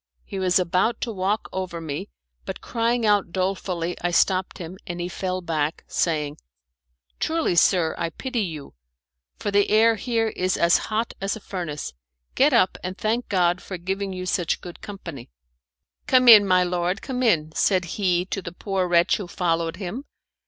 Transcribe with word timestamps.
He 0.25 0.39
was 0.39 0.57
about 0.57 0.99
to 1.01 1.11
walk 1.11 1.47
over 1.53 1.79
me, 1.79 2.09
but 2.43 2.59
crying 2.59 3.05
out 3.05 3.31
dolefully 3.31 3.95
I 4.01 4.09
stopped 4.09 4.57
him, 4.57 4.79
and 4.87 4.99
he 4.99 5.07
fell 5.07 5.41
back, 5.41 5.83
saying, 5.87 6.37
"Truly, 7.19 7.53
sir, 7.55 7.93
I 7.99 8.09
pity 8.09 8.41
you, 8.41 8.73
for 9.37 9.51
the 9.51 9.69
air 9.69 9.97
here 9.97 10.29
is 10.29 10.57
as 10.57 10.77
hot 10.89 11.13
as 11.21 11.35
a 11.35 11.39
furnace. 11.39 11.93
Get 12.33 12.51
up, 12.51 12.79
and 12.83 12.97
thank 12.97 13.29
God 13.29 13.61
for 13.61 13.77
giving 13.77 14.11
you 14.11 14.25
such 14.25 14.59
good 14.59 14.81
company." 14.81 15.29
"Come 16.07 16.27
in, 16.27 16.47
my 16.47 16.63
lord, 16.63 17.03
come 17.03 17.21
in," 17.21 17.51
said 17.51 17.85
he 17.85 18.25
to 18.31 18.41
the 18.41 18.51
poor 18.53 18.87
wretch 18.87 19.17
who 19.17 19.27
followed 19.27 19.75
him. 19.75 20.05